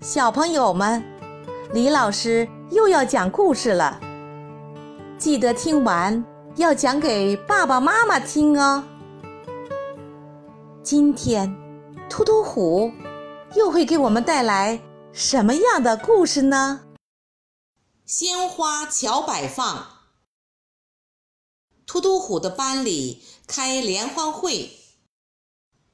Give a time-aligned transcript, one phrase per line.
[0.00, 1.02] 小朋友们，
[1.72, 3.98] 李老师又要讲故事了，
[5.18, 6.22] 记得听完
[6.56, 8.84] 要讲给爸爸妈妈听哦。
[10.82, 11.56] 今天，
[12.10, 12.92] 突突虎
[13.54, 14.80] 又会给我们带来
[15.12, 16.82] 什么样的故事呢？
[18.04, 19.86] 鲜花巧摆放。
[21.86, 24.72] 突突虎的班里开联欢会，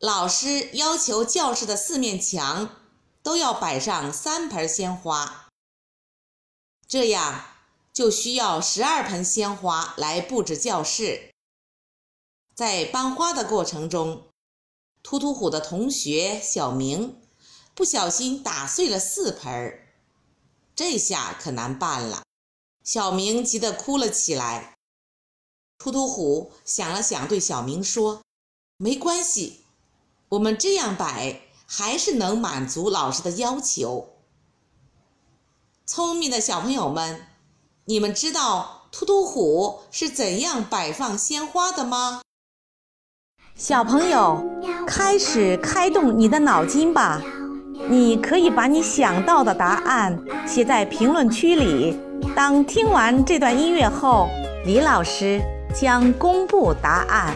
[0.00, 2.68] 老师要求教室的四面墙
[3.22, 5.48] 都要摆上三盆鲜花，
[6.86, 7.44] 这样
[7.92, 11.30] 就需要十二盆鲜花来布置教室。
[12.54, 14.28] 在搬花的过程中，
[15.02, 17.20] 突突虎的同学小明
[17.74, 19.86] 不小心打碎了四盆，
[20.74, 22.22] 这下可难办了。
[22.84, 24.74] 小明急得哭了起来。
[25.78, 28.22] 突突虎想了想，对小明说
[28.76, 29.64] ：“没关系，
[30.28, 31.40] 我们这样摆
[31.74, 34.10] 还是能满足老师的要求。”
[35.86, 37.26] 聪明的小朋友们，
[37.86, 42.20] 你们知道突突虎是怎样摆放鲜花的吗？
[43.56, 44.44] 小朋友，
[44.86, 47.22] 开始开动你的脑筋吧！
[47.88, 51.98] 你可以把你想到的答案写在评论区里。
[52.36, 54.28] 当听完这段音乐后，
[54.66, 55.40] 李老师。
[55.74, 57.34] 将公布答案。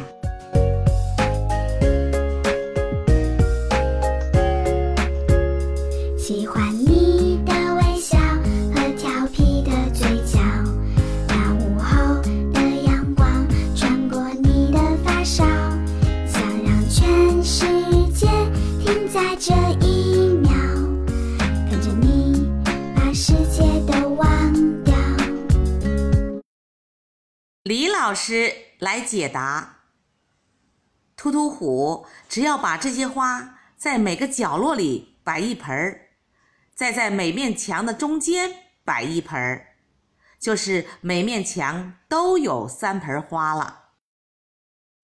[19.17, 20.50] 在这一秒，
[21.70, 22.53] 跟着你
[22.95, 24.95] 把世界都忘掉。
[27.62, 29.78] 李老师来解答：
[31.17, 36.09] 突突虎只要把这些花在每个角落里摆一盆儿，
[36.75, 38.53] 再在每面墙的中间
[38.84, 39.77] 摆一盆儿，
[40.39, 43.84] 就是每面墙都有三盆花了。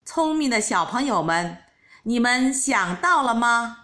[0.04, 1.56] 聪明的小朋友们，
[2.02, 3.78] 你们想到了吗？